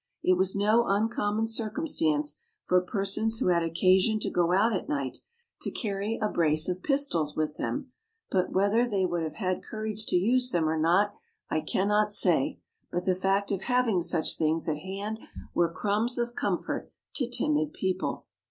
[0.23, 5.19] It was no uncommon circumstance for persons who had occasion to go out at night,
[5.61, 7.91] to carry a brace of pistols with them;
[8.31, 11.13] but whether they would have had courage to use them or not,
[11.51, 12.57] I cannot say,
[12.91, 15.19] but the fact of having such things at hand
[15.53, 18.25] were crumbs of comfort to timid people.